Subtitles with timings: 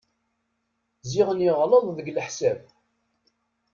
[1.11, 2.59] Ziɣen yeɣleḍ deg leḥsab.